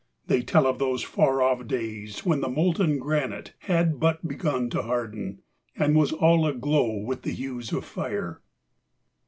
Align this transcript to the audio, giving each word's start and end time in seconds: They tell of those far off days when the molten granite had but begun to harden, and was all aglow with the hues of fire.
They 0.25 0.41
tell 0.41 0.65
of 0.65 0.79
those 0.79 1.03
far 1.03 1.43
off 1.43 1.67
days 1.67 2.25
when 2.25 2.41
the 2.41 2.49
molten 2.49 2.97
granite 2.97 3.53
had 3.59 3.99
but 3.99 4.27
begun 4.27 4.67
to 4.71 4.81
harden, 4.81 5.43
and 5.75 5.95
was 5.95 6.11
all 6.11 6.47
aglow 6.47 6.95
with 7.05 7.21
the 7.21 7.31
hues 7.33 7.71
of 7.71 7.85
fire. 7.85 8.41